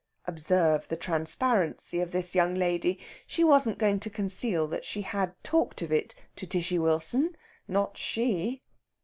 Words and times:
Observe 0.25 0.87
the 0.87 0.97
transparency 0.97 1.99
of 2.01 2.11
this 2.11 2.33
young 2.33 2.55
lady. 2.55 2.97
She 3.27 3.43
wasn't 3.43 3.77
going 3.77 3.99
to 3.99 4.09
conceal 4.09 4.65
that 4.67 4.83
she 4.83 5.03
had 5.03 5.35
talked 5.43 5.83
of 5.83 5.91
it 5.91 6.15
to 6.37 6.47
Tishy 6.47 6.79
Wilson 6.79 7.37
not 7.67 7.99
she! 7.99 8.63